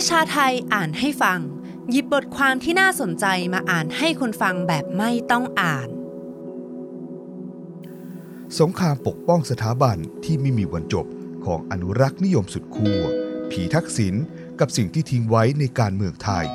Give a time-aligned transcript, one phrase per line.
[0.00, 1.40] ประชาไทยอ่านให้ฟัง
[1.90, 5.88] หยิบบทความที่น่าสนใจมาอ่านให้คนฟังแบบไม่ต้องอ่าน
[8.60, 11.06] สงครามปกป้องสถาบันที่ไม่มีวันจบ
[11.44, 13.00] ของอนุรักษ์นิยมสุดขั้ว
[13.50, 14.14] ผีทักษิณ
[14.60, 16.46] กับสิ่งที่ทิ้งไว้ในการเมืองไทย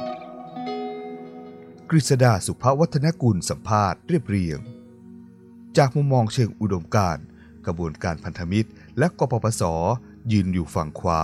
[1.90, 4.60] กฤษดาสุภวัฒนกุลสัมภาษณ์เรียบเรียง
[5.78, 7.18] จากมุมมองเชิงอุดมการ
[7.66, 9.64] กระบวนการพันธมิตรและกปปส
[10.32, 11.24] ยืนอยู่ฝั่งขวา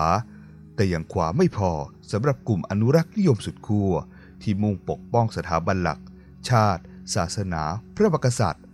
[0.77, 1.71] แต่ยังขวาไม่พอ
[2.11, 3.91] สำหรับกลุ่มอนุรักษ์นิยมสุดขั้ว
[4.41, 5.99] ที่มุ่งปกป้องสถาบันหลัก
[6.49, 6.83] ชาติ
[7.15, 7.63] ศาสนา
[7.95, 8.65] พระมหากษัตริย์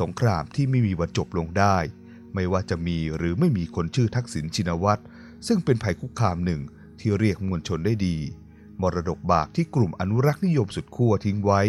[0.00, 1.76] สงครามที่ไม่มีวันจบลงได้
[2.34, 5.02] ไม่ว่าจะมีหรือไม่มีคนชื่อทักษิณชินวัตร
[5.46, 6.60] ซึ่งเป็นภัยคุกคามหนึ่ง
[7.00, 8.16] ที่เรียกมวลชนได้ดี
[8.80, 11.60] มรดกบากที่กลุ่มอนุรักษ์นิยมสุดขั้วทิ้งไว้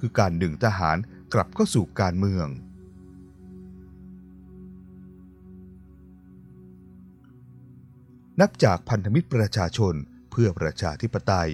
[0.00, 0.96] คือการดึงทหาร
[1.34, 2.46] กลับเข้าสู่การเมือง
[8.40, 9.94] นับจากพันธมิตรประชาชน
[10.30, 11.50] เพื่อประชาธิปไตย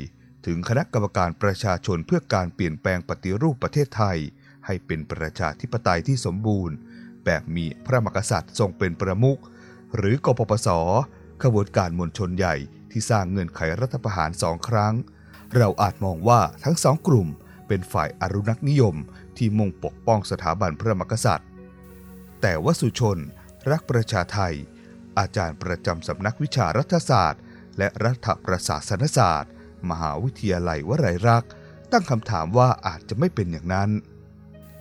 [0.47, 4.19] ถึงคณะกรรมการประชาชนเพื่อการเปลี่ยนแปลงปฏิรูปประเทศไทย
[4.67, 6.77] ให้เป็นประชาธิปไตยที่สมบูรณ์
[7.25, 9.41] แบบมีพระมหากษัตริย์ทรงเป็นประมุข
[9.97, 10.69] หรือกปปส
[11.43, 12.57] ขบวนการมวลชนใหญ่
[12.91, 14.95] ที่สร้างเงื่อนไขรัฐประหารสองครั้ง
[15.57, 17.29] เราอาจมองว่าทั้งสองกลุ่ม
[17.69, 18.97] เป็นฝ่ายอรุณักนิยม
[19.37, 21.49] ที่มุ่งปกป้องสถาบันพระมหากษัตริย์
[22.41, 23.19] แต่วสุชน
[23.71, 24.55] รักประชาไทย
[25.19, 27.43] อาจารย์ประจำสำนักวิชารัฐศาสตร์
[27.79, 29.53] และรัฐประศาสนศาสตร์
[29.91, 31.51] มหาวิทยาลัยวลัยรักษ์
[31.93, 33.91] ตั้งคำถามว่าอาจจะไม่เป็นอย่างนั้น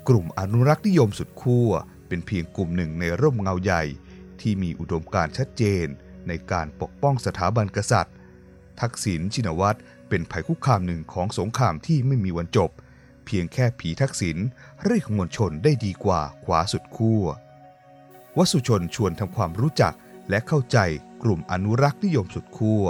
[0.07, 1.69] กลุ่มอนุรักษ์นิยมสุดขั้ว
[2.07, 3.83] เป็นเพียงกลุ่มหนึ่งในร่มเงาใหญ่
[4.41, 5.85] ที่มีอุดมการชัดเจน
[6.27, 8.15] ในการปกป้องสถาบันกษัตริย์
[8.81, 12.69] ทักษิณชินวัตรเป็นภัยคุกคามหนึ่งของสงครามที่ไม่มีวันจบ
[13.25, 14.37] เพียงแค่ผีทักษิณ
[14.85, 17.23] เรียกมวลชนได้ดีกว่าขวาสุดขั้ว
[18.37, 19.93] วสุชนชวนทำความรู้จัก
[20.29, 20.77] และเข้าใจ
[21.23, 22.83] กลุ่มอนุรักษ์นิยมสุดขั้ว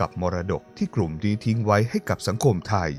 [0.00, 2.90] กับมรดกที่กลุ่มนี้ทิ้งไว้ให้กับสังคมไทย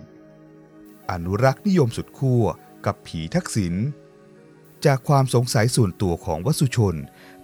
[1.12, 2.44] อนุรักษ์นิยมสุดขั้ว
[2.85, 3.75] กับผีทักษิณ
[4.85, 6.96] จากความสงสัยส่วนตัวของวสุชน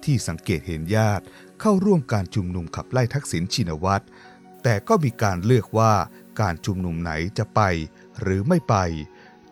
[0.03, 1.23] ที่สังเกตเห็นญาติ
[1.61, 4.05] เข้าร่วมการชุมนุมขับไล่ทักษิณชินวัตร
[4.63, 5.93] แต่ก็มีการเลือกว่า
[6.41, 7.61] การชุมนุมไหนจะไป
[8.21, 8.75] หรือไม่ไป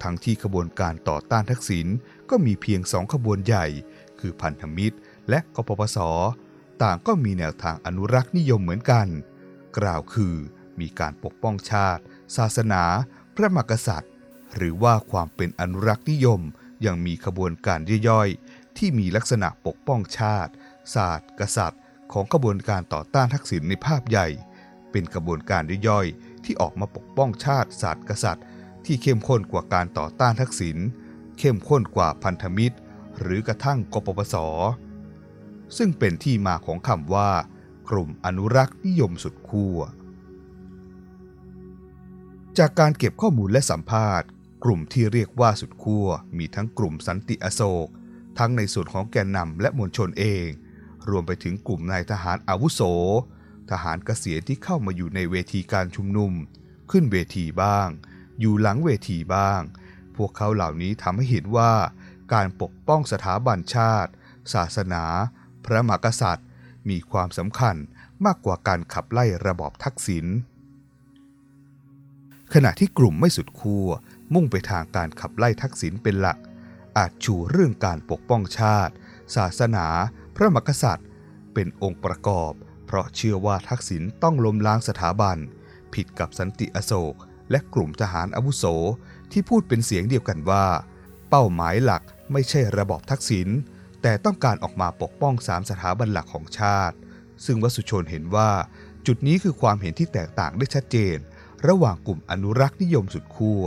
[0.03, 1.88] ทั้งที่ขบวนการต่อต้านทักษิณ
[2.29, 3.66] ก็มีเพียงสองขบวนใหญ่
[4.19, 4.97] คือพันธมิตร
[5.29, 5.97] และกปปส
[6.83, 9.07] ต่างก็มีแนวทางอนุรักษ์นิยมเหมือนกัน
[9.77, 10.35] กล่าวคือ
[10.79, 12.01] มีการปกป้องชาติ
[12.38, 12.83] ศาสนา
[13.35, 14.13] พระมหากษัตริย์
[14.55, 16.41] หรือว่าความเป็นอนุรักษ์นิยม
[16.85, 17.79] ยังมีขบวนการ
[18.09, 20.51] ย่อยๆ ที่มีลักษณะปกป้องชาติ
[20.95, 24.27] ศาสตร์ กษัตริย์ ของขบวนการต่อต้านทักษิณในภาพใหญ่
[24.91, 28.45] เป็นกระบวนการย่อยๆ ที่ออกมาปกป้องชาติ ศาสตร์ กษัตริย์
[28.85, 30.77] ที่เข้มข้นกว่าการต่อต้านทักษิณ
[31.39, 32.77] เข้มข้นกว่าพันธมิตร
[33.19, 34.35] หรือกระทั่งกปปส
[35.78, 37.31] ซึ่งเป็นที่มาของคำว่า
[37.89, 39.78] กลุ่มอนุรักษ์นิยมสุดขั้ว
[42.57, 44.28] จากการเก็บข้อมูลและสัมภาษณ์
[44.63, 46.07] กลุ่มที่เรียกว่าสุดขั้ว
[46.38, 47.88] มีทั้งกลุ่มสันติอโศก
[48.38, 50.47] ทั้งในส่วนของแกนนำและมวลชนเอง
[51.09, 52.81] รวมไปถึงกลุ่มนายทหารอาวุโส
[53.72, 56.34] ทหารเกษียณที่เข้ามาอยู่ในเวทีการชุมนุม
[56.91, 57.88] ขึ้นเวทีบ้าง
[58.39, 59.61] อยู่หลังเวทีบ้าง
[60.16, 61.73] พวกเขาเหล่านี้ทำให้เห็นว่า
[62.34, 64.11] การปกป้องสถาบันชาติ
[64.53, 65.03] ศาสนา
[65.67, 66.47] พระมหากษัตริย์
[66.89, 67.75] มีความสำคัญ
[68.25, 70.25] มากกว่าการขับไล่ระบอบทักษิณ
[72.53, 73.88] ขณะที่กลุ่มไม่สุดขั้ว
[74.33, 76.38] มุ่งไปทางการขับไล่ทักษิณเป็นหลัก
[76.97, 78.94] อาจชูเรื่องการปกป้องชาติ
[79.35, 79.85] ศาสนา
[80.35, 81.07] พระมหากษัตริย์
[81.53, 82.51] เป็นองค์ประกอบ
[82.85, 85.38] เพราะเชื่อว่าทักษิณต้องล้มล้างสถาบัน
[85.94, 87.16] ผิดกับสันติอโศก
[87.51, 88.63] และกลุ่มทหารอาวุโส
[89.31, 90.66] ที่พูดเป็นเสียงเดียวกันว่า
[91.29, 93.47] เป้าหมายหลักไม่ใช่ระบอบทักษิณ
[94.02, 96.96] แต่ต้องการออกมาปกป้องสามสถาบันหลักของชาติ
[97.46, 98.52] ซึ่งวสุชนเห็นว่า
[99.08, 101.18] จุดนี้คือความเห็นที่แตกต่างได้ชัดเจน
[101.68, 103.63] ระหว่างกลุ่มอนุรักษ์นิยมสุดขั้ว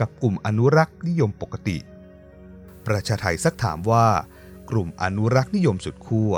[0.00, 1.78] กับกลุ่มอนุรักษ์นิยมปกติ
[2.86, 4.06] ประชาไทยซักถามว่า
[4.70, 6.32] กลุ่มอนุรักษ์นิยมสุดขั้ว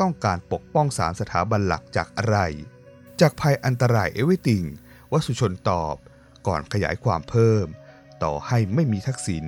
[0.00, 2.38] ต้องการปกป้องสามสถาบันหลักจากอะไร
[3.20, 4.64] จากภัยอันตรายเอเวติง
[5.12, 5.96] วสุชนตอบ
[6.46, 7.66] ก่อนขยายความเพิ่ม
[8.22, 9.44] ต่อให้ไม่มีทักษิณ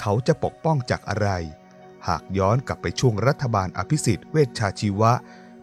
[0.00, 1.28] เขาจะปกป้องจากอะไร
[2.08, 5.12] หากย้อนกลับไปช่วงรัฐบาลอภิสิทธิ์เวชชาชีวะ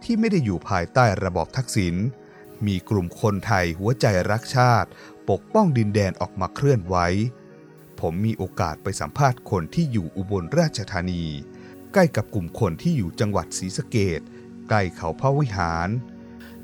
[0.03, 1.95] ที่ไม่ได้อยู่ภายใต้ระบอบทักษิณ
[2.65, 4.89] มีกลุ่มคนไทยหัวใจรักชาติ
[5.29, 6.95] ปกป้องดินแดนออกมาเคลื่อนไหว
[7.99, 11.25] ผมมีโอกาสไปสัมภาษณ์คนที่อยู่อุบลราชธานี
[11.93, 14.21] ใกล้กับกลุ่มคนที่อยู่จังหวัดศรีสะเกด
[14.69, 15.89] ใกล้เขาพระวิหาร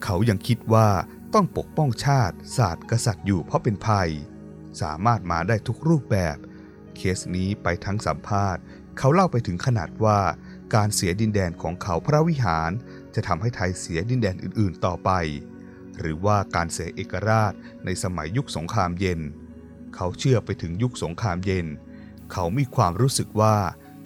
[0.04, 0.90] เขายังคิดว่า
[1.34, 4.10] ต้องปกป้องชาติ ศาสตร์กษัตริย์อยู่เพราะเป็นภัย
[4.82, 6.38] สามารถมาได้ทุกรูปแบบ
[6.96, 8.62] เคสนี้ไปทั้งสัมภาษณ์
[8.98, 10.20] เขาเล่าไปถึงขนาดว่า
[10.76, 12.72] การเสียดินแดนของเขาพระวิหาร
[13.16, 15.12] จะทำให้ไทยเสียดินแดนอื่นๆต่อไป
[16.00, 17.54] หรือว่าการเสียเอกราช
[17.86, 19.20] ในสมัยยุคสงครามเย็น
[19.96, 21.68] เขาเชื่อไปถึงยุคสงครามเย็น
[22.32, 23.56] เขามีความรู้สึกว่า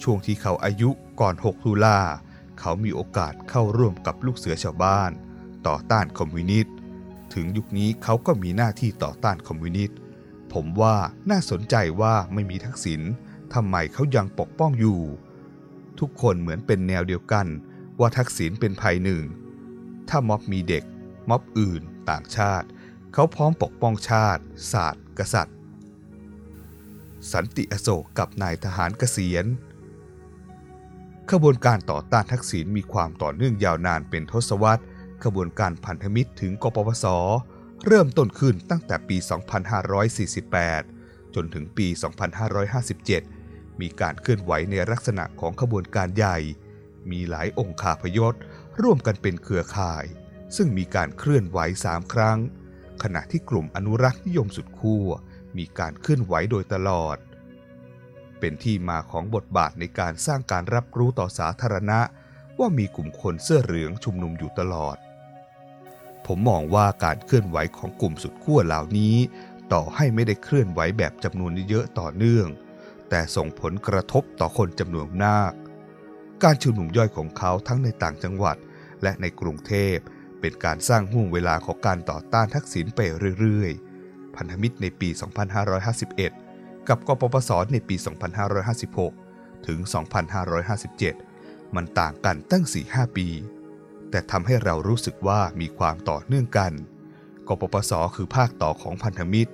[0.04, 0.90] ช่วงที่เขาอายุ
[1.22, 2.00] ก่อน 6 ตุลา
[2.60, 5.12] เขามีโอกาสเข้าร่วมกับลูกเสือชาวบ้าน
[5.68, 6.76] ต่อต้านคอมมิวนิสต์
[7.34, 9.98] ถึงยุคนี้เขาก็มีหน้าที่ต่อต้านคอมมิวนิสต์
[10.54, 10.96] ผมว่า
[11.30, 13.02] น่าสนใจว่าไม่มีทักษิณ
[13.54, 15.00] ทำไมเขายังปกป้องอยู่
[16.00, 17.48] ทุกคนเหมือนเป็นแนวเดียวกัน
[18.00, 19.24] ว่าทักษิณเป็นภัยหนึ่ง
[20.10, 20.84] ถ้าม็อบมีเด็ก
[21.30, 22.68] ม็อบอื่น ต่างชาติ
[23.14, 25.58] เขาพร้อมปกป้องชาติ ศาสตร์ กษัตริย์
[27.32, 29.46] สันติอโศกกับนายทหารเกษียณ
[31.32, 34.84] ขบวนการต่อต้านทักษิณมีความต่อเนื่องยาวนานเป็นทศวรรษ
[35.24, 37.06] ขบวนการพันธมิตรถึงกปปส
[37.88, 39.18] เริ่มต้นขึ้นตั้งแต่ปี
[40.46, 41.88] 2548 จนถึงปี
[42.70, 43.41] 2557
[43.82, 46.38] มีการเคลื่อนไหวในลักษณะของขบวนการใหญ่
[47.12, 48.34] มีหลายองค์คาพยศ
[48.82, 50.06] ร่วมกันเป็นเครือข่าย
[50.56, 52.40] ซึ่งมีการเคลื่อนไหวสามครั้ง
[53.04, 55.08] ขณะที่กลุ่มอนุรักษ์นิยมสุดขั้ว
[55.58, 57.18] มีการเคลื่อนไหวโดยตลอด
[58.40, 62.00] เป็นที่มาของบทบาทในการสร้างการรับรู้ต่อสาธารณะ
[62.60, 64.98] ว่ามีกลุ่มคนเสื้อเหลืองชุมนุมอยู่ตลอด
[66.26, 69.16] ผมมองว่าการเคลื่อนไหวของกลุ่มสุดขั้วเหล่านี้
[69.74, 72.48] ต่อให้ไม่ได้เคลื่อนไหวแบบจำนวนเยอะต่อเนื่อง
[73.14, 75.52] แต่ส่งผลกระทบต่อคนจำนวนมาก
[76.44, 78.58] การชุมนุมย่อยของเขาทั้งในต่างจังหวัด
[79.04, 79.98] และในกรุงเทพ
[80.40, 83.00] เป็นการสร้างห่วงเวลาของการต่อต้านทักษิณไป
[83.40, 85.10] เรื่อยๆ พันธมิตรในปี
[86.20, 87.96] 2551 กับกปปสในปี
[89.02, 89.80] 2556 ถึง
[90.98, 93.28] 2557 มันต่างกันตั้ง 4-5 ปี
[94.10, 96.74] แต่ทำให้เรารู้สึกว่ามีความต่อเนื่องกัน
[97.48, 99.52] กปปสคือภาคต่อของพันธมิตร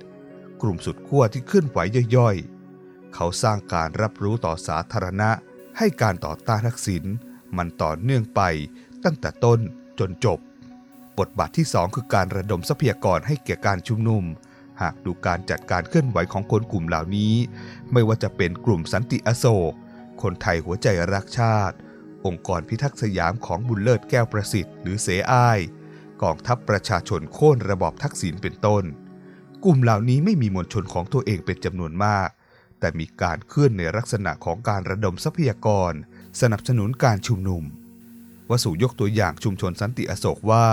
[0.62, 1.78] กลุ่มสุดขั้วที่เคลื่อนไหว
[2.16, 2.57] ย่อยๆ
[3.14, 5.30] เขาสร้างการรับรู้ต่อสาธารณะ
[5.78, 7.04] ให้การต่อต้านทักษิณ
[7.56, 8.40] มันต่อเนื่องไป
[9.04, 9.58] ตั้งแต่ต้น
[9.98, 10.38] จนจบ
[11.18, 14.24] บทบาทที่ 2 คือการระดมทรัพยากรให้แก่การชุมนุม
[14.82, 17.34] หากดูการจัดการเคลื่อนไหวของคนกลุ่มเหล่านี้
[17.92, 19.72] ไม่ว่าจะเป็นกลุ่มสันติอโศก
[20.22, 21.76] คนไทยหัวใจรักชาติ
[22.26, 25.58] องค์กรพิทักษ์สยามของบุญเลิศแก้วประสิทธิ์หรือเสอ้าย
[26.22, 28.84] กองทัพประชาชนโค่นระบอบทักษิณเป็นต้น
[29.64, 32.28] กลุ่มเหล่านี้ไม่มีมวลชนของตัวเองเป็นจำนวนมาก
[32.80, 35.92] แต่มีการเคลื่อนในลักษณะของการระดมทรัพยากร
[36.40, 37.62] สนับสนุนการชุมนุม
[38.50, 40.66] วสุยกตัวอย่างชุมชนสันติอโศกว่า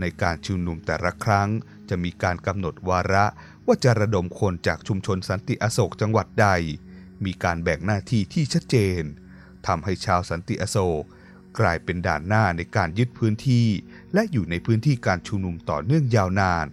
[0.00, 1.48] ในการชุมนุมแต่ละครั้ง
[1.88, 3.26] จะมีการกำหนดวาระ
[3.66, 6.48] ว่าจะระดมคนจากชุมชนสันติอโศกจังหวัดใด
[7.24, 9.02] มีการแบ่งหน้าที่ที่ชัดเจน
[9.66, 11.04] ทำให้ชาวสันติอโศก
[11.58, 13.68] กลายเป็นด่านหน้าในการยึดพื้นที่
[14.14, 16.66] และอยู่ในพื้นที่การชุมนุมต่อเนื่องยาวนาน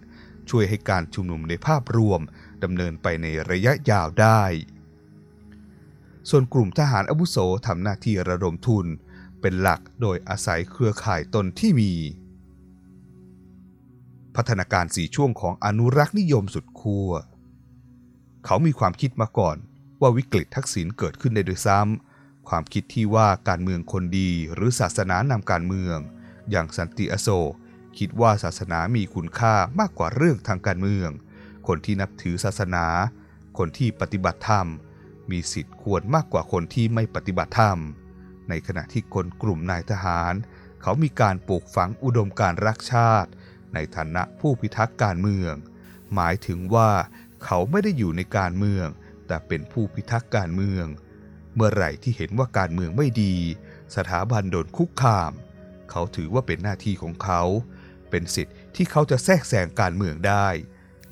[0.50, 2.20] ช่วยให้การชุมนุมในภาพรวม
[2.64, 4.42] ดำเนินไปในระยะยาวได้
[6.30, 8.86] ส่วนกลุ่มทหารอาวุโสทำหน้าที่ระดมทุน
[9.40, 11.92] เป็นหลักโดยอาศัยเครือข่ายตนที่มี
[14.36, 17.10] พัฒนาการสี่ช่วงของอนุรักษ์นิยมสุดขั้ว
[18.44, 19.56] เขามีความคิดมาก่อน
[20.00, 25.98] ว่าวิกฤตทักษิณเกิดขึ้นได้โดยซ้ำความคิดที่ว่าการเมืองคนดีหรือศาสนานำการเมือง
[26.50, 27.52] อย่างสันติอโศก
[27.98, 31.10] คิดว่าศาสนามีคุณค่ามากกว่าเรื่องทางการเมือง
[31.66, 32.86] คนที่นับถือศาสนา
[33.58, 34.66] คนที่ปฏิบัติธรรม
[35.30, 37.78] มีสิทธิ์ควรมากกว่าคนที่ไม่ปฏิบัติธรรม
[38.48, 40.34] ในขณะที่คนกลุ่มนายทหาร
[40.82, 43.30] เขามีการปลูกฝังอุดมการรักชาติ
[43.74, 45.54] ในฐานะผู้พิทักษ์การเมือง
[46.14, 46.90] หมายถึงว่า
[47.44, 48.86] เขาไม่ได้อยู่ในการเมือง
[49.26, 50.86] แต่เป็นผู้พิทักษ์การเมือง
[51.54, 53.36] เมื่อไหร่ที่เห็นว่าการเมืองไม่ดี
[53.96, 55.32] สถาบันโดนคุกคาม
[55.90, 57.42] เขาถือว่าเป็นหน้าที่ของเขา
[58.10, 60.48] เป็นสิทธิ์ที่เขาจะแทรกแซงการเมืองได้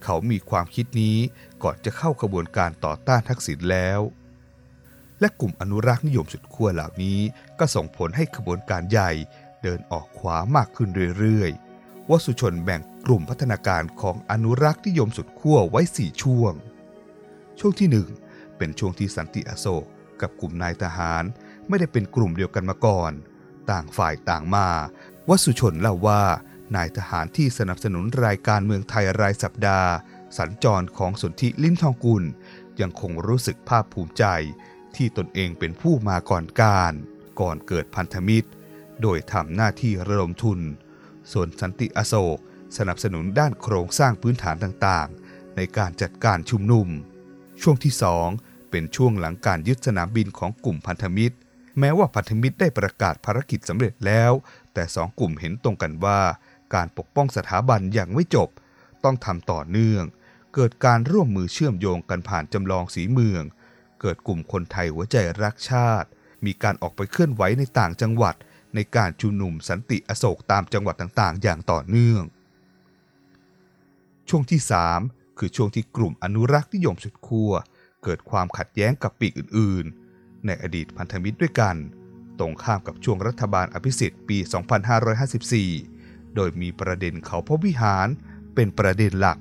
[0.04, 1.16] เขามีความคิดนี้
[1.62, 4.00] ก่อนจะเข้าขบวนการต่อต้านทักษิณแล้ว
[5.20, 7.20] และกลุ่มอนุรักษ์นิยมสุดขั้วเหล่านี้
[7.58, 9.10] ก็ส่งผลให้ขบวนการใหญ่
[9.62, 16.52] เดินออกขวามากขึ้นเรื่อยๆวสุชนแบ่งกลุ่มพัฒนาการของอนุรักษ์นิยมสุดขั้วไว้4ช่วง
[17.58, 17.88] ช่วงที่
[18.24, 19.84] 1 เป็นช่วงที่สันติอโศก
[20.20, 21.24] กับกลุ่มนายทหาร
[21.68, 23.12] ไม่ได้เป็นกลุ่มเดียวกันมาก่อน
[23.70, 24.68] ต่างฝ่ายต่างมา
[25.28, 26.22] วสุชนเล่าว่า
[26.76, 29.90] นายทหารที่สนับสนุนรายการเมืองไทยรายสัปดาห์
[30.38, 32.24] สัญจรของสนธิลิ้มทองกุล
[32.80, 34.24] ยังคงรู้สึกภาคภูมิใจ
[34.96, 36.92] ที่ตนเองเป็นผู้มาก่อนการ
[37.40, 38.48] ก่อนเกิดพันธมิตร
[39.02, 40.60] โดยทำหน้าที่ระดมทุน
[41.32, 42.38] ส่วนสันติอโศก
[42.76, 46.88] สนับสนุนด้านโครงสร้างพื้นฐานต่างๆ ในการจัดการชุมนุม
[47.62, 48.28] ช่วงที่สอง
[48.70, 51.36] เป็นช่วงหลังการยึดสนามบินของกลุ่มพันธมิตร
[51.78, 54.32] แม้ว่าพันธมิตรได้ประกาศภารกิจสำเร็จแล้ว
[54.74, 56.20] แต่สองกลุ่มเห็นตรงกันว่า
[56.74, 58.48] การปกป้องสถาบันอยังไม่จบ
[59.04, 60.04] ต้องทำต่อเนื่อง
[60.54, 63.42] เกิดการร่วมมือเชื่อมโยงกันผ่านจำลองสีเมือง
[64.00, 66.08] เกิดกลุ่มคนไทยหัวใจรักชาติ
[66.44, 68.34] มีการออกไปเคลื่อนไหวในต่างจังหวัด
[68.74, 72.22] ในการชุมนุมสันติอโศกตามจังหวัดต่างๆ อย่างต่อเนื่อง
[74.28, 74.60] ช่วงที่
[75.00, 77.52] 3 คือช่วงที่กลุ่มอนุรักษ์นิยมสุดขั้ว
[78.02, 81.76] เกิดความขัดแย้งกับปีกอื่นๆ ในอดีตพันธมิตรด้วยกัน
[82.38, 84.38] ตรงข้ามกับช่วงรัฐบาลอภิสิทธิ์ปี
[85.18, 85.91] 2554
[86.34, 88.08] โดยมีประเด็นเขาพระวิหาร
[88.54, 89.38] เป็นประเด็นหลัก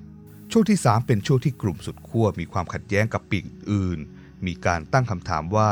[0.51, 3.99] ช่วงที่ 3 เป็นช่วงที่กลุ่มสุดขั้วมีความขัดแย้งกับปีกอื่น
[4.45, 5.71] มีการตั้งคำถามว่า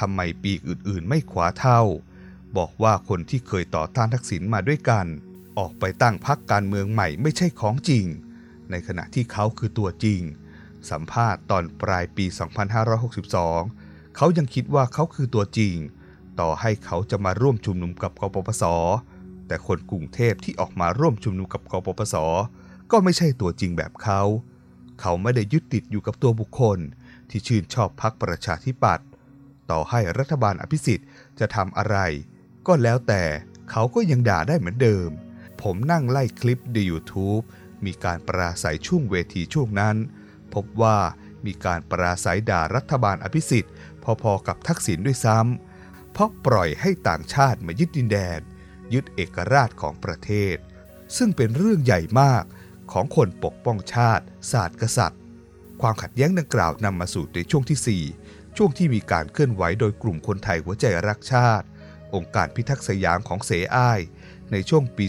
[0.00, 1.80] ทำไมปีกอื่นๆ ไม่ขวาเท่า
[2.56, 5.06] บอกว่าคนที่เคยต่อต้านทักษิณมาด้วยกัน
[5.58, 8.06] ออกไปตั้งพรรคการเมืองใหม่ไม่ใช่ของจริง
[8.70, 10.20] ในขณะที่เขาคือตัวจริง
[10.90, 12.26] สัมภาษณ์ตอนปลายปี
[13.20, 15.74] 2562 เขายังคิดว่าเขาคือตัวจริง
[16.40, 18.64] ต่อให้เขาจะมาร่วมชุมนุมกับกปปส
[19.46, 22.14] แต่คนกรุงเทพที่ออกมาร่วมชุมนุมกับกปปส
[22.90, 24.22] ก็ไม่ใช่ตัวจริงแบบเขา
[25.00, 26.78] เขาไม่ได้ยึดติดอยู่กับตัวบุคคล
[27.30, 29.06] ที่ชื่นชอบพรรคประชาธิปัตย์
[29.70, 31.96] ต่อให้รัฐบาลอภิสิทธิ์จะทำอะไร
[32.66, 33.22] ก็แล้วแต่
[33.70, 35.08] เขาก็ยังด่าได้เหมือนเดิม
[35.62, 37.44] ผมนั่งไล่คลิปใน YouTube
[37.84, 39.96] มีการปราศัยช่วงเวทีช่วงนั้น
[40.54, 40.98] พบว่า
[41.46, 43.72] มีการปราศัยด่ารัฐบาลอภิสิทธิ์
[44.22, 48.40] พอๆกับทักษิณด้วยซ้ำเพราะปล่อยให้ต่างชาติมายึดดินแดน
[48.94, 50.56] ยึดเอกราชของประเทศ
[51.16, 52.44] ซึ่งเป็นเรื่องใหญ่มาก
[52.92, 55.20] ของคนปกป้องชาติ ศาสตร์กษัตริย์
[55.80, 61.66] ความขัดแย้งดังกล่าวนำมาสู่ในช่วงที่ 4 ช่วงที่มีการเคลื่อนไหวโดยกลุ่มคนไทยหัวใจรักชาติ
[62.14, 64.00] องค์การพิทักษ์สยามของเสอ้าย
[64.52, 65.06] ในช่วงปี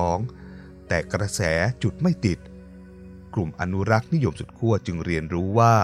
[0.00, 1.40] 2552 แต่กระแส
[1.82, 2.38] จุดไม่ติด
[3.34, 5.74] กลุ่มอนุรักษ์นิยมสุดขั้วจึงเรียนรู้ว่า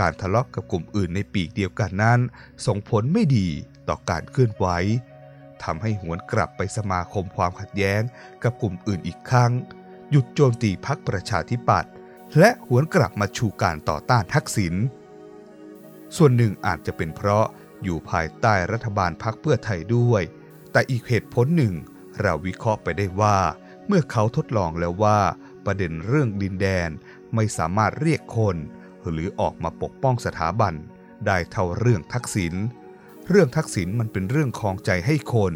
[0.00, 2.20] การทะเลาะกกับกลุ่มอื่นในปีกเดียวกันนั้น
[2.66, 3.48] ส่งผลไม่ดี
[3.88, 4.66] ต่อการเคลื่อนไหว
[5.64, 8.02] ทำให้หวนกลับไปสมาคมความขัดแย้ง
[8.42, 9.52] กับกลุ่มอื่นอีกครั้ง
[10.10, 11.92] หยุดโจมตีพรรคประชาธิปัตย์
[12.38, 14.74] และหวนกลับมาชูการต่อต้านทักษิณ
[16.16, 17.46] ส่วนหนึ่งอาจจะเป็นเพราะ
[17.82, 20.22] อยู่ภายใต้รัฐบาลพรรคเพื่อไทยด้วย
[20.72, 21.74] แต่อีกเหตุผลหนึ่ง
[22.20, 23.38] เราวิเคราะห์ไปได้ว่า
[23.86, 25.20] เมื่อเขาทดลองแล้วว่า
[25.64, 26.90] ประเด็นเรื่องดินแดน
[27.34, 28.56] ไม่สามารถเรียกคน
[29.10, 30.74] หรือออกมาปกป้องสถาบัน
[31.26, 32.54] ได้เท่าเรื่องทักษิณ
[33.30, 35.52] เรื่องทักษิณมันเป็นเรื่องคลองใจให้คน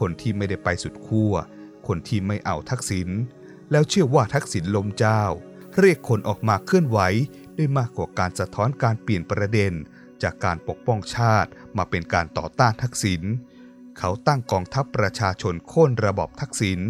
[0.00, 1.34] คนที่ไม่ได้ไปสุดขั้ว
[1.86, 3.08] คนที่ไม่เอาทักษิณ
[3.70, 5.22] แล้วเชื่อว่าทักษิณลมเจ้า
[5.78, 6.98] เรียกคนออกมาเคลื่อนไหว
[7.56, 9.72] ได้มากกว่าการสะท้อนการเปลี่ยนประเด็น
[10.22, 13.22] จากการปกป้องชาติมาเป็นการต่อต้านทักษิณ
[13.98, 16.80] เขาตั้งกองทัพประชาชนโค่นระบอบทักษิณ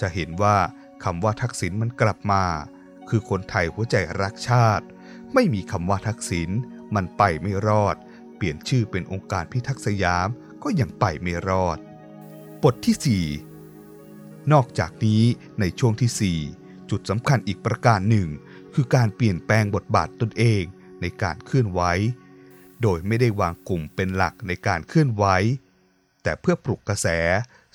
[0.00, 0.56] จะเห็นว่า
[1.04, 2.44] คำว่าทักษิณมันกลับมา
[3.08, 4.84] คือคนไทยหัวใจรักชาติ
[5.34, 6.50] ไม่มีคำว่าทักษิณ
[6.94, 7.96] มันไปไม่รอด
[8.38, 10.28] เปลี่ยนชื่อเป็นองค์การพิทักษ์สยาม
[10.62, 11.78] ก็ยังไปไม่รอด
[12.62, 13.24] บทที่
[13.72, 15.22] 4 นอกจากนี้
[15.60, 18.28] ในช่วงที่ 4 จุดสำคัญอีกประการหนึ่ง
[18.74, 20.62] คือการเปลี่ยนแปลงบทบาทตนเอง
[21.00, 21.80] ในการเคลื่อนไหว
[22.82, 25.24] โดยไม่ได้วางกลุ่มเป็นหลักในการเคลื่อนไหว
[26.22, 27.06] แต่เพื่อปลุกกระแส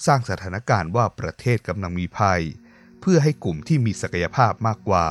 [0.05, 2.41] สร้างสถานการณ์ว่าประเทศกำลังมีภัย
[3.01, 5.05] เพื่อให้กลุ่มที่มีศักยภาพมากกว่า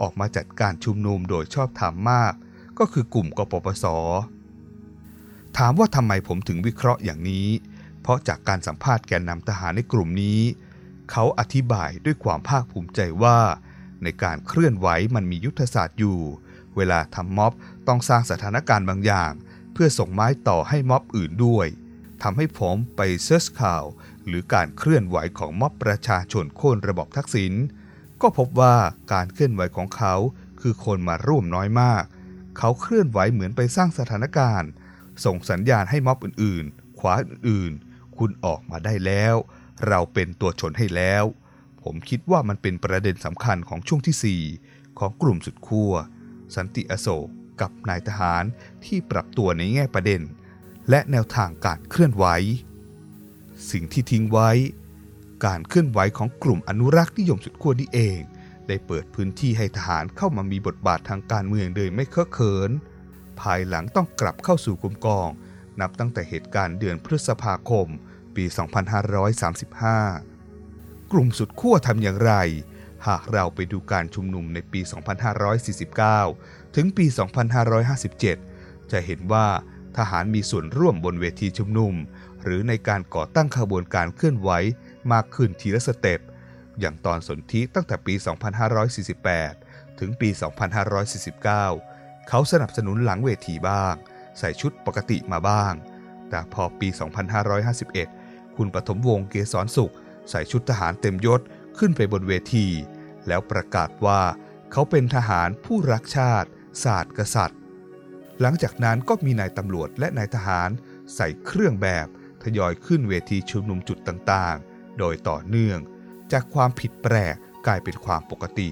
[0.00, 2.34] ออกมาจัดการชุมนุมโดยชอบธรรมมาก
[2.78, 3.84] ก็คือกลุ่มกปปส
[5.58, 7.48] ถามว่าทำไมผมถึงวิเคราะห์อย่างนี้
[8.02, 10.40] เพราะจากการสัมภาษณ์แกนนำทหารในกลุ่มนี้
[11.10, 13.38] เขาอธิบายด้วยความภาคภูมิใจว่า
[14.02, 16.20] ในการเคลื่อนไหวมันมียุทธศาสตร์อยู่
[16.76, 17.52] เวลาทำม็อบ
[17.88, 19.32] ต้องสร้างสถานการณ์บางอย่าง
[19.72, 21.66] เพื่อส่งไม้ต่อให้ม็อบอื่นด้วย
[22.22, 23.84] ทำให้ผมไปเซิร์ชข่าว
[24.26, 27.52] หรือการเคลื่อนไหวของม็อบประชาชนโค่นระบบทักษิณ
[28.22, 28.76] ก็พบว่า
[29.12, 30.14] การเคลื่อนไหวของเขา
[30.60, 32.04] คือคนมาร่วมน้อยมาก
[32.58, 34.70] เขาเคลื่อนไหวเหมือนไปสร้างสถานการณ์
[35.24, 39.34] ส่งสัญญาณให้ม็อบอื่นๆ ขวาอื่นๆ คุณออกมาได้แล้ว
[39.88, 41.24] เราเป็นตัวชนให้แล้ว
[41.82, 45.92] ผมคิดว่ามันเป็นประเด็นสำคัญของช่วงที่ 4 ของกลุ่มสุดขั้ว
[46.56, 47.28] สันติอโศก
[47.60, 48.44] กับนายทหาร
[48.84, 50.22] ที่ปรับตัวในแง่ประเด็น
[50.90, 52.26] และแนวทางการเคลื่อนไหว
[53.70, 54.50] สิ่งที่ทิ้งไว้
[55.46, 58.20] การเคลื่อนไหวของกลุ่มอนุรักษ์นิยมสุดขั้วนี้เอง
[58.68, 62.70] ได้เปิดพื้นที่ให้ทหารเข้ามามีบทบาททางการเมืองโดยไม่เคอะเขิน
[63.40, 65.28] ภายหลังต้องกลับเข้าสู่กลุ่มกอง
[65.80, 67.86] นับตั้งแต่เหตุการณ์เดือนพฤษภาคม
[68.36, 68.44] ปี
[70.18, 72.32] 2535 กลุ่มสุดขั้วทำอย่างไร
[73.06, 74.80] หากเราไปดูการชุมนุมในปี
[75.98, 77.06] 2549 ถึงปี
[77.98, 79.46] 2557 จะเห็นว่า
[79.96, 81.94] ทหารมีส่วนร่วมบนเวทีชุมนุม
[82.42, 84.50] หรือในการก่อตั้งขบวนการเคลื่อนไหว
[85.12, 86.20] มากขึ้นทีละสเต็ป
[86.80, 88.14] อย่างตอนสนธิตั้งแต่ปี
[89.06, 90.28] 2548 ถึงปี
[91.70, 91.89] 2549
[92.32, 93.94] เขาสนับสนุนหลังเวทีบ้าง
[94.38, 95.74] ใส่ชุดปกติมาบ้าง
[96.30, 96.88] แต่พอปี
[97.72, 99.94] 2551 คุณปฐมวงศ์เกษรสุข
[100.30, 101.40] ใส่ชุดทหารเต็มยศ
[101.78, 102.66] ขึ้นไปบนเวที
[103.26, 104.22] แล้วประกาศว่า
[104.72, 106.48] เขาเป็นทหารผู้รักชาติ
[106.84, 107.58] ศาสตร์กษัตริย์
[108.40, 110.70] หลังจากนั้นก็มีนายตำรวจและนายทหาร
[111.14, 112.06] ใส่เครื่องแบบ
[112.42, 115.78] ทยอยขึ้นเวทีชุมนุมจุดต่างๆ โดยต่อเนื่อง
[116.32, 118.68] จากความผิดแปลกกลายเป็นความปกติ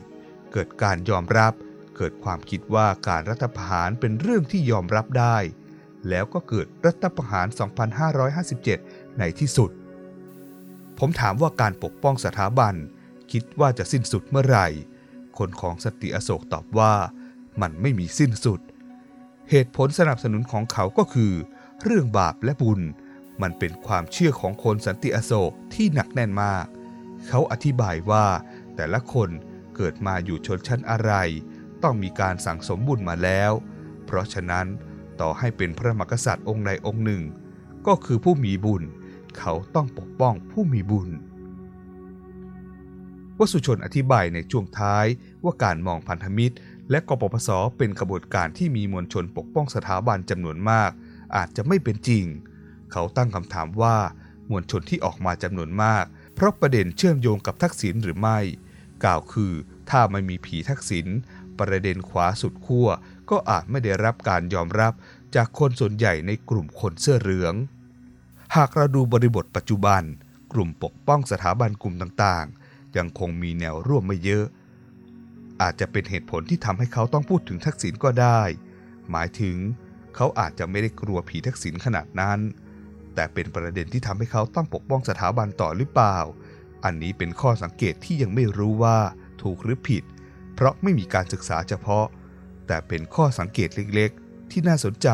[0.53, 1.53] เกิดการยอมรับ
[1.99, 5.37] เกิดความคิดว่าการรัฐประหารเป็นเรื่องที่ยอมรับได้
[6.09, 7.47] แล้วก็เกิดรัฐประหาร
[8.53, 9.71] 2557 ในที่สุด
[10.99, 12.75] ผมถามว่าการปกป้องสถาบัน
[13.33, 14.69] คิดว่าจะสิ้นสุดเมื่อไหร่
[15.39, 16.95] คนของสติอโศกตอบว่า
[17.61, 18.61] มันไม่มีสิ้นสุด
[19.51, 21.33] เหตุผลสนับสนุนของเขาก็คือ
[21.83, 22.81] เรื่องบาปและบุญ
[23.43, 26.67] มันเป็นความเชื่อของคนสันติอโศกที่หนักแน่นมาก
[27.27, 28.27] เขาอธิบายว่า
[28.77, 29.29] แต่ละคน
[29.77, 31.13] เกิดมาอยู่ชนชั้นอะไร
[31.83, 33.53] ต้องมีการสั่งสมบุญมาแล้ว
[34.05, 34.67] เพราะฉะนั้น
[35.21, 37.23] ต่อให้เป็นพระมหากษัตริย์องค์ใดองค์หนึ่ง
[37.87, 38.83] ก็คือผู้มีบุญ
[39.39, 41.09] เขาต้องปกป้องผู้มีบุญ
[43.39, 45.07] วสุชนอธิบายในช่วงท้าย
[45.45, 46.57] ว่าการมองพันธมิตร
[46.91, 50.91] และกปปสเป็นกระบวนการที่มีมวลชนปกป้องสถาบันจำนวนมาก
[51.37, 52.25] อาจจะไม่เป็นจริง
[52.93, 53.97] เขาตั้งคำถามว่า
[54.51, 56.05] มวลชนที่ออกมาจำนวนมาก
[56.35, 58.39] เพราะประเด็นเชื่อมโยงกับทักษิณหรือไม่
[59.05, 59.53] กล่าวคือ
[59.91, 61.07] ถ้าไม่มีผีทักษิณ
[61.61, 62.89] ประเด็นขวาสุดขั้ว
[63.31, 64.93] ก็อาจไม่ได้รับการยอมรับ
[65.35, 67.55] จากคนส่วนใหญ่ในกลุ่มคนเสื้อเหลือง
[68.57, 70.03] หากเราดูบริบทปัจจุบัน
[70.53, 74.45] กลุ่มปกป้องสถาบันกลุ่มต่างๆ ยังคงมีแนวร่วมไม่เยอะ
[75.63, 78.41] อาจจะเป็นเหตุผลที่ทำให้เขาต้องพูดถึงทักษิณก็ได้
[79.11, 79.57] หมายถึง
[80.17, 82.39] เขาอาจจะไม่ได้กลัวผีทักษิณขนาดนั้น
[83.15, 86.19] แต่เป็นประเด็นที่ทำให้เขาต้องปกป้องสถาบันต่อหรือเปล่า
[86.85, 88.99] อันนี้เป็นข้อสังเกตที่ยังไม่รู้ว่า
[89.43, 90.05] ถูกหรือผิด
[90.61, 92.07] เพราะไม่มีการศึกษาเฉพาะ
[92.67, 95.09] แต่เป็นข้อสังเกตเล็กๆ ที่น่าสนใจ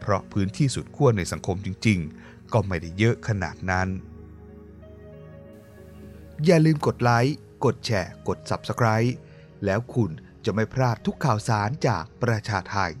[0.00, 3.88] เพราะพื้นที่สุดขั้วในสังคมจริง ๆ ก็ไม่ได้เยอะขนาดนั้น
[6.44, 9.10] อย่าลืมกดไลค์ กดแชร์ กด Subscribe
[9.64, 10.10] แล้วคุณ
[10.44, 12.92] จะไม่พลาดทุกข่าวสารจากประชาไทย